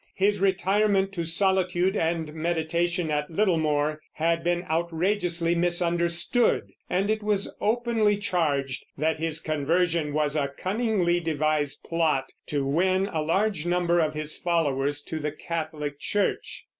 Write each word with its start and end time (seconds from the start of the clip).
His 0.15 0.39
retirement 0.41 1.13
to 1.13 1.25
solitude 1.25 1.95
and 1.95 2.33
meditation 2.33 3.11
at 3.11 3.29
Littlemore 3.29 4.01
had 4.13 4.43
been 4.43 4.63
outrageously 4.63 5.53
misunderstood, 5.53 6.71
and 6.89 7.11
it 7.11 7.21
was 7.21 7.55
openly 7.61 8.17
charged 8.17 8.83
that 8.97 9.19
his 9.19 9.39
conversion 9.39 10.11
was 10.11 10.35
a 10.35 10.47
cunningly 10.57 11.19
devised 11.19 11.83
plot 11.83 12.29
to 12.47 12.65
win 12.65 13.05
a 13.09 13.21
large 13.21 13.67
number 13.67 13.99
of 13.99 14.15
his 14.15 14.35
followers 14.39 15.03
to 15.03 15.19
the 15.19 15.31
Catholic 15.31 15.99
church. 15.99 16.63